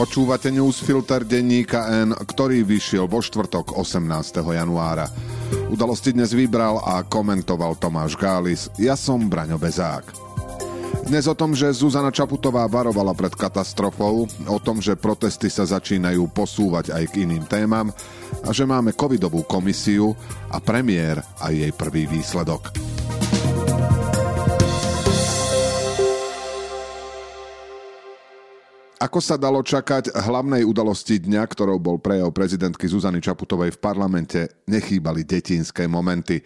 [0.00, 4.32] Počúvate newsfilter denníka N, ktorý vyšiel vo štvrtok 18.
[4.32, 5.04] januára.
[5.68, 8.72] Udalosti dnes vybral a komentoval Tomáš Gális.
[8.80, 10.08] Ja som Braňo Bezák.
[11.04, 16.32] Dnes o tom, že Zuzana Čaputová varovala pred katastrofou, o tom, že protesty sa začínajú
[16.32, 17.92] posúvať aj k iným témam
[18.40, 20.16] a že máme covidovú komisiu
[20.48, 22.89] a premiér a jej prvý výsledok.
[29.00, 34.60] Ako sa dalo čakať, hlavnej udalosti dňa, ktorou bol prejav prezidentky Zuzany Čaputovej v parlamente,
[34.68, 36.44] nechýbali detinské momenty.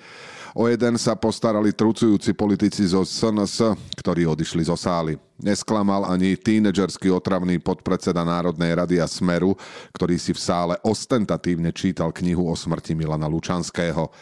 [0.55, 5.19] O jeden sa postarali trucujúci politici zo SNS, ktorí odišli zo sály.
[5.43, 9.59] Nesklamal ani tínedžerský otravný podpredseda Národnej rady a Smeru,
[9.91, 14.15] ktorý si v sále ostentatívne čítal knihu o smrti Milana Lučanského.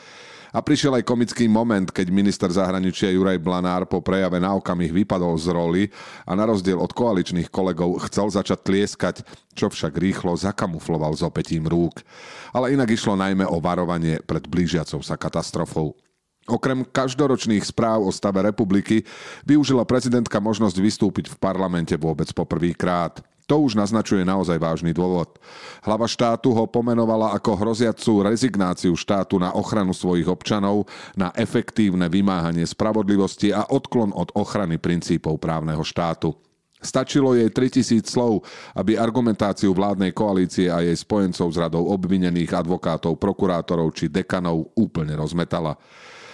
[0.52, 5.32] A prišiel aj komický moment, keď minister zahraničia Juraj Blanár po prejave na okamih vypadol
[5.40, 5.82] z roli
[6.28, 9.16] a na rozdiel od koaličných kolegov chcel začať tlieskať,
[9.56, 12.04] čo však rýchlo zakamufloval s opätím rúk.
[12.52, 15.96] Ale inak išlo najmä o varovanie pred blížiacou sa katastrofou.
[16.44, 19.08] Okrem každoročných správ o stave republiky
[19.48, 23.24] využila prezidentka možnosť vystúpiť v parlamente vôbec po prvýkrát.
[23.52, 25.36] To už naznačuje naozaj vážny dôvod.
[25.84, 32.64] Hlava štátu ho pomenovala ako hroziacu rezignáciu štátu na ochranu svojich občanov, na efektívne vymáhanie
[32.64, 36.32] spravodlivosti a odklon od ochrany princípov právneho štátu.
[36.80, 38.40] Stačilo jej 3000 slov,
[38.72, 45.12] aby argumentáciu vládnej koalície a jej spojencov z radou obvinených advokátov, prokurátorov či dekanov úplne
[45.12, 45.76] rozmetala.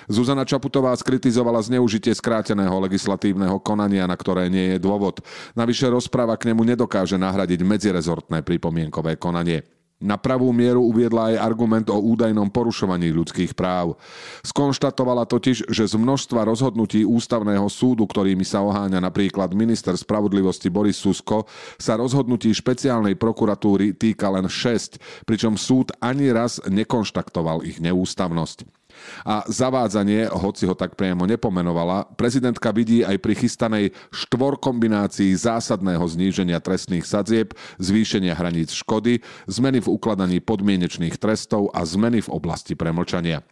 [0.09, 5.21] Zuzana Čaputová skritizovala zneužitie skráteného legislatívneho konania, na ktoré nie je dôvod.
[5.53, 9.69] Navyše rozpráva k nemu nedokáže nahradiť medzirezortné pripomienkové konanie.
[9.99, 13.99] Na pravú mieru uviedla aj argument o údajnom porušovaní ľudských práv.
[14.47, 21.03] Skonštatovala totiž, že z množstva rozhodnutí ústavného súdu, ktorými sa oháňa napríklad minister spravodlivosti Boris
[21.03, 21.51] Susko,
[21.83, 28.78] sa rozhodnutí špeciálnej prokuratúry týka len 6, pričom súd ani raz nekonštaktoval ich neústavnosť
[29.25, 36.59] a zavádzanie, hoci ho tak priamo nepomenovala, prezidentka vidí aj pri chystanej štvorkombinácii zásadného zníženia
[36.63, 43.45] trestných sadzieb, zvýšenia hraníc škody, zmeny v ukladaní podmienečných trestov a zmeny v oblasti premlčania.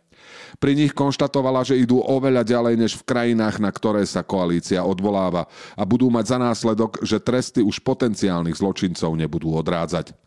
[0.56, 5.46] Pri nich konštatovala, že idú oveľa ďalej než v krajinách, na ktoré sa koalícia odvoláva
[5.76, 10.25] a budú mať za následok, že tresty už potenciálnych zločincov nebudú odrádzať.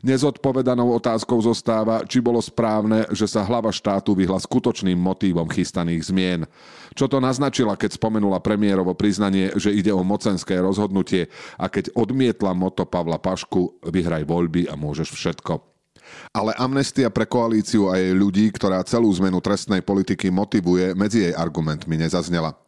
[0.00, 6.40] Nezodpovedanou otázkou zostáva, či bolo správne, že sa hlava štátu vyhla skutočným motívom chystaných zmien.
[6.96, 11.30] Čo to naznačila, keď spomenula premiérovo priznanie, že ide o mocenské rozhodnutie
[11.60, 15.70] a keď odmietla moto Pavla Pašku vyhraj voľby a môžeš všetko.
[16.34, 21.34] Ale amnestia pre koalíciu a jej ľudí, ktorá celú zmenu trestnej politiky motivuje, medzi jej
[21.34, 22.58] argumentmi nezaznela.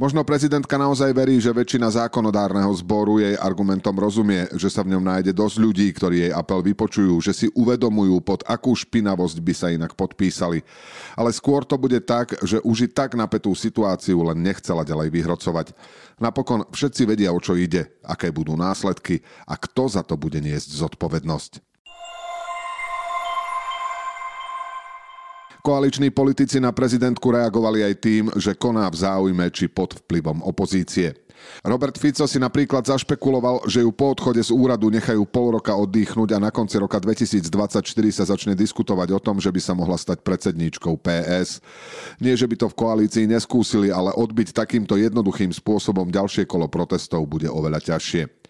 [0.00, 5.04] Možno prezidentka naozaj verí, že väčšina zákonodárneho zboru jej argumentom rozumie, že sa v ňom
[5.04, 9.68] nájde dosť ľudí, ktorí jej apel vypočujú, že si uvedomujú, pod akú špinavosť by sa
[9.70, 10.62] inak podpísali.
[11.14, 15.66] Ale skôr to bude tak, že už i tak napätú situáciu len nechcela ďalej vyhrocovať.
[16.22, 20.70] Napokon všetci vedia, o čo ide, aké budú následky a kto za to bude niesť
[20.78, 21.73] zodpovednosť.
[25.64, 31.16] Koaliční politici na prezidentku reagovali aj tým, že koná v záujme či pod vplyvom opozície.
[31.64, 36.36] Robert Fico si napríklad zašpekuloval, že ju po odchode z úradu nechajú pol roka oddychnúť
[36.36, 37.80] a na konci roka 2024
[38.12, 41.64] sa začne diskutovať o tom, že by sa mohla stať predsedníčkou PS.
[42.20, 47.24] Nie, že by to v koalícii neskúsili, ale odbiť takýmto jednoduchým spôsobom ďalšie kolo protestov
[47.24, 48.43] bude oveľa ťažšie.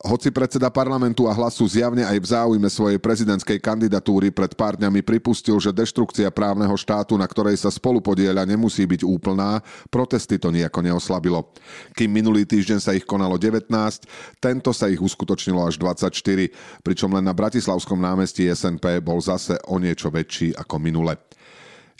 [0.00, 5.04] Hoci predseda parlamentu a hlasu zjavne aj v záujme svojej prezidentskej kandidatúry pred pár dňami
[5.04, 9.60] pripustil, že deštrukcia právneho štátu, na ktorej sa spolu podieľa, nemusí byť úplná,
[9.92, 11.52] protesty to nejako neoslabilo.
[11.92, 13.68] Kým minulý týždeň sa ich konalo 19,
[14.40, 16.48] tento sa ich uskutočnilo až 24,
[16.80, 21.20] pričom len na Bratislavskom námestí SNP bol zase o niečo väčší ako minule.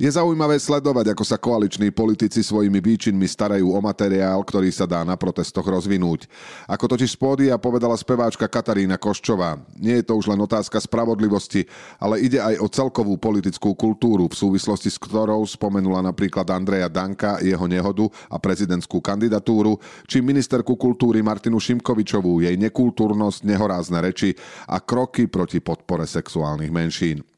[0.01, 5.05] Je zaujímavé sledovať, ako sa koaliční politici svojimi výčinmi starajú o materiál, ktorý sa dá
[5.05, 6.25] na protestoch rozvinúť.
[6.65, 11.69] Ako totiž z pódia povedala speváčka Katarína Koščová, nie je to už len otázka spravodlivosti,
[12.01, 17.37] ale ide aj o celkovú politickú kultúru, v súvislosti s ktorou spomenula napríklad Andreja Danka,
[17.45, 19.77] jeho nehodu a prezidentskú kandidatúru,
[20.09, 24.33] či ministerku kultúry Martinu Šimkovičovú, jej nekultúrnosť, nehorázne reči
[24.65, 27.30] a kroky proti podpore sexuálnych menšín.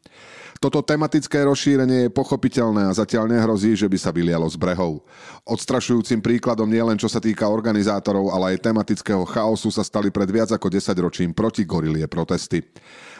[0.63, 5.03] Toto tematické rozšírenie je pochopiteľné a zatiaľ nehrozí, že by sa vylialo z brehov.
[5.43, 10.55] Odstrašujúcim príkladom nielen čo sa týka organizátorov, ale aj tematického chaosu sa stali pred viac
[10.55, 12.63] ako 10 ročím proti gorilie protesty.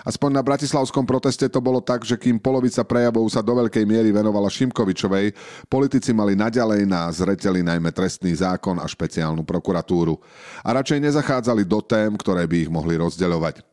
[0.07, 4.15] Aspoň na bratislavskom proteste to bolo tak, že kým polovica prejavov sa do veľkej miery
[4.15, 5.35] venovala Šimkovičovej,
[5.67, 10.15] politici mali naďalej na zreteli najmä trestný zákon a špeciálnu prokuratúru.
[10.63, 13.67] A radšej nezachádzali do tém, ktoré by ich mohli rozdeľovať.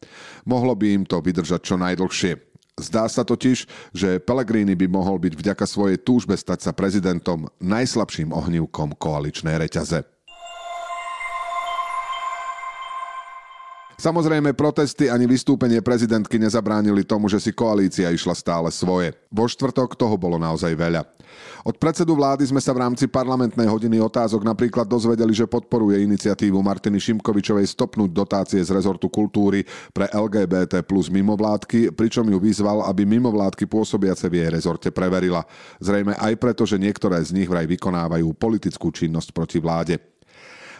[0.49, 2.48] Mohlo by im to vydržať čo najdlhšie.
[2.79, 8.31] Zdá sa totiž, že Pellegrini by mohol byť vďaka svojej túžbe stať sa prezidentom najslabším
[8.31, 10.07] ohnívkom koaličnej reťaze.
[13.99, 19.11] Samozrejme, protesty ani vystúpenie prezidentky nezabránili tomu, že si koalícia išla stále svoje.
[19.27, 21.03] Vo štvrtok toho bolo naozaj veľa.
[21.67, 26.55] Od predsedu vlády sme sa v rámci parlamentnej hodiny otázok napríklad dozvedeli, že podporuje iniciatívu
[26.63, 33.03] Martiny Šimkovičovej stopnúť dotácie z rezortu kultúry pre LGBT plus mimovládky, pričom ju vyzval, aby
[33.03, 35.43] mimovládky pôsobiace v jej rezorte preverila.
[35.83, 39.99] Zrejme aj preto, že niektoré z nich vraj vykonávajú politickú činnosť proti vláde.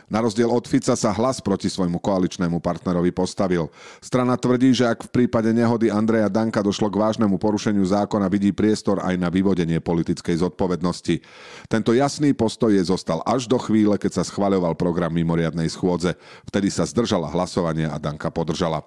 [0.10, 3.70] Na rozdiel od Fica sa hlas proti svojmu koaličnému partnerovi postavil.
[4.02, 8.50] Strana tvrdí, že ak v prípade nehody Andreja Danka došlo k vážnemu porušeniu zákona, vidí
[8.50, 11.22] priestor aj na vyvodenie politickej zodpovednosti.
[11.70, 16.18] Tento jasný postoj je zostal až do chvíle, keď sa schvaľoval program mimoriadnej schôdze.
[16.50, 18.82] Vtedy sa zdržala hlasovanie a Danka podržala.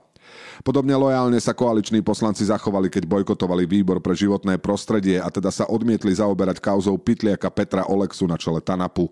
[0.63, 5.67] Podobne lojálne sa koaliční poslanci zachovali, keď bojkotovali výbor pre životné prostredie a teda sa
[5.67, 9.11] odmietli zaoberať kauzou pytliaka Petra Olexu na čele TANAPu.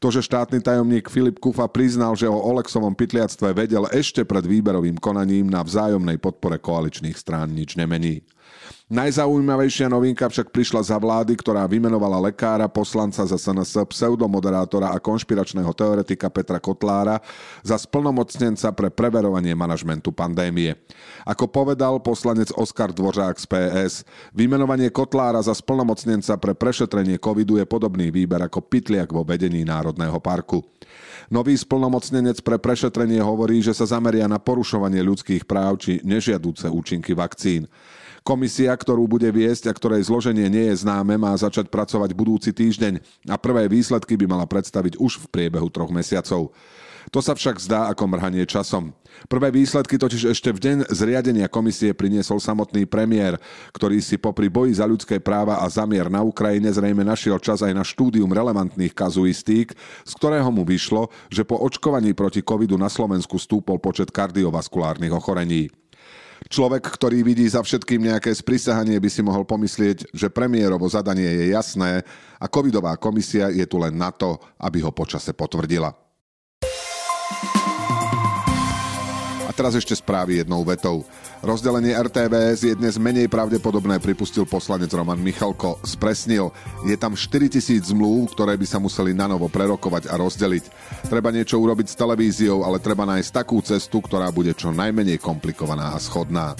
[0.00, 4.96] To, že štátny tajomník Filip Kufa priznal, že o Olexovom pytliactve vedel ešte pred výberovým
[4.96, 8.24] konaním na vzájomnej podpore koaličných strán nič nemení.
[8.86, 15.74] Najzaujímavejšia novinka však prišla za vlády, ktorá vymenovala lekára, poslanca za SNS, pseudomoderátora a konšpiračného
[15.74, 17.18] teoretika Petra Kotlára
[17.66, 20.78] za splnomocnenca pre preverovanie manažmentu pandémie.
[21.26, 23.94] Ako povedal poslanec Oskar Dvořák z PS,
[24.30, 30.22] vymenovanie Kotlára za splnomocnenca pre prešetrenie covidu je podobný výber ako pytliak vo vedení Národného
[30.22, 30.62] parku.
[31.26, 37.18] Nový splnomocnenec pre prešetrenie hovorí, že sa zameria na porušovanie ľudských práv či nežiadúce účinky
[37.18, 37.66] vakcín.
[38.26, 42.98] Komisia, ktorú bude viesť a ktorej zloženie nie je známe, má začať pracovať budúci týždeň
[43.30, 46.50] a prvé výsledky by mala predstaviť už v priebehu troch mesiacov.
[47.14, 48.90] To sa však zdá ako mrhanie časom.
[49.30, 53.38] Prvé výsledky totiž ešte v deň zriadenia komisie priniesol samotný premiér,
[53.70, 57.70] ktorý si popri boji za ľudské práva a zamier na Ukrajine zrejme našiel čas aj
[57.78, 59.70] na štúdium relevantných kazuistík,
[60.02, 65.70] z ktorého mu vyšlo, že po očkovaní proti covidu na Slovensku stúpol počet kardiovaskulárnych ochorení.
[66.46, 71.46] Človek, ktorý vidí za všetkým nejaké sprisahanie, by si mohol pomyslieť, že premiérovo zadanie je
[71.50, 72.06] jasné
[72.38, 76.05] a covidová komisia je tu len na to, aby ho počase potvrdila.
[79.56, 81.08] Teraz ešte správy jednou vetou.
[81.40, 85.80] Rozdelenie RTVS je dnes menej pravdepodobné, pripustil poslanec Roman Michalko.
[85.80, 86.52] Spresnil,
[86.84, 90.64] je tam 4000 zmluv, ktoré by sa museli na novo prerokovať a rozdeliť.
[91.08, 95.96] Treba niečo urobiť s televíziou, ale treba nájsť takú cestu, ktorá bude čo najmenej komplikovaná
[95.96, 96.52] a schodná.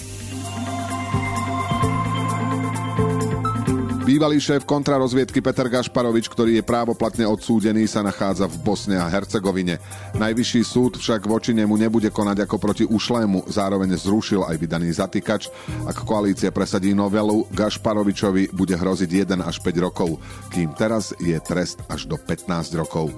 [4.06, 9.82] Bývalý šéf kontrarozviedky Peter Gašparovič, ktorý je právoplatne odsúdený, sa nachádza v Bosne a Hercegovine.
[10.14, 15.50] Najvyšší súd však voči nemu nebude konať ako proti ušlému, zároveň zrušil aj vydaný zatýkač.
[15.90, 20.22] Ak koalícia presadí novelu, Gašparovičovi bude hroziť 1 až 5 rokov,
[20.54, 23.10] kým teraz je trest až do 15 rokov.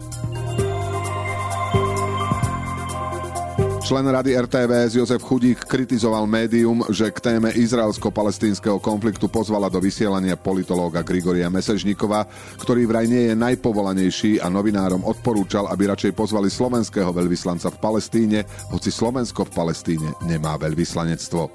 [3.89, 10.37] Člen rady RTVS Jozef Chudík kritizoval médium, že k téme izraelsko-palestínskeho konfliktu pozvala do vysielania
[10.37, 12.29] politológa Grigoria Mesežníkova,
[12.61, 18.45] ktorý vraj nie je najpovolanejší a novinárom odporúčal, aby radšej pozvali slovenského veľvyslanca v Palestíne,
[18.69, 21.49] hoci Slovensko v Palestíne nemá veľvyslanectvo.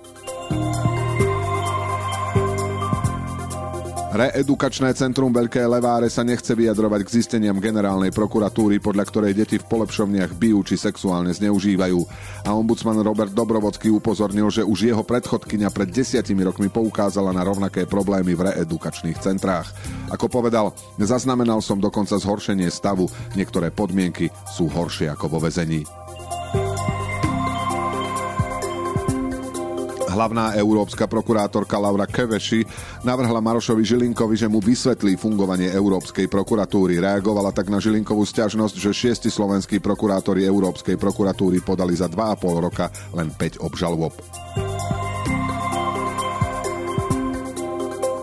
[4.13, 9.65] Reedukačné centrum Veľké Leváre sa nechce vyjadrovať k zisteniam generálnej prokuratúry, podľa ktorej deti v
[9.65, 11.97] polepšovniach bijú či sexuálne zneužívajú.
[12.45, 17.89] A ombudsman Robert Dobrovodský upozornil, že už jeho predchodkynia pred desiatimi rokmi poukázala na rovnaké
[17.89, 19.73] problémy v reedukačných centrách.
[20.13, 26.02] Ako povedal, zaznamenal som dokonca zhoršenie stavu, niektoré podmienky sú horšie ako vo vezení.
[30.13, 32.61] Hlavná európska prokurátorka Laura Keveši
[33.01, 37.01] navrhla Marošovi Žilinkovi, že mu vysvetlí fungovanie Európskej prokuratúry.
[37.01, 42.93] Reagovala tak na Žilinkovú stiažnosť, že šiesti slovenskí prokurátori Európskej prokuratúry podali za 2,5 roka
[43.17, 44.13] len 5 obžalob.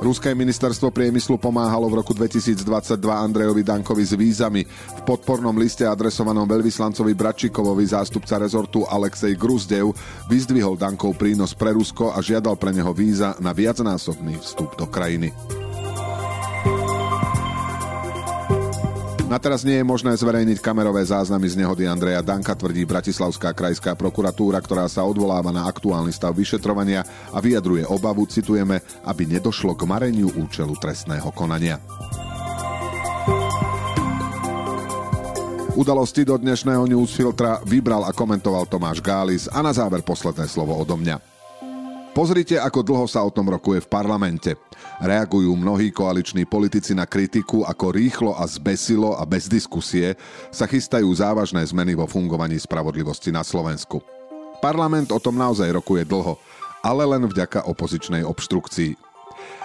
[0.00, 2.64] Ruské ministerstvo priemyslu pomáhalo v roku 2022
[3.04, 4.64] Andrejovi Dankovi s vízami.
[4.96, 9.92] V podpornom liste adresovanom veľvyslancovi Bračikovovi zástupca rezortu Alexej Gruzdev
[10.32, 15.59] vyzdvihol Dankov prínos pre Rusko a žiadal pre neho víza na viacnásobný vstup do krajiny.
[19.30, 23.94] Na teraz nie je možné zverejniť kamerové záznamy z nehody Andreja Danka, tvrdí Bratislavská krajská
[23.94, 29.86] prokuratúra, ktorá sa odvoláva na aktuálny stav vyšetrovania a vyjadruje obavu, citujeme, aby nedošlo k
[29.86, 31.78] mareniu účelu trestného konania.
[35.78, 40.98] Udalosti do dnešného newsfiltra vybral a komentoval Tomáš Gális a na záver posledné slovo odo
[40.98, 41.39] mňa.
[42.20, 44.52] Pozrite, ako dlho sa o tom rokuje v parlamente.
[45.00, 50.12] Reagujú mnohí koaliční politici na kritiku, ako rýchlo a zbesilo a bez diskusie
[50.52, 54.04] sa chystajú závažné zmeny vo fungovaní spravodlivosti na Slovensku.
[54.60, 56.36] Parlament o tom naozaj rokuje dlho,
[56.84, 59.00] ale len vďaka opozičnej obštrukcii.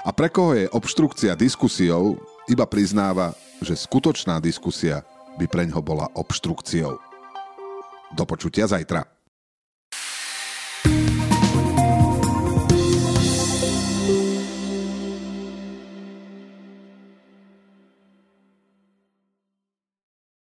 [0.08, 2.16] A pre koho je obštrukcia diskusiou,
[2.48, 5.04] iba priznáva, že skutočná diskusia
[5.36, 7.04] by preňho bola obštrukciou.
[8.16, 9.15] Do počutia zajtra.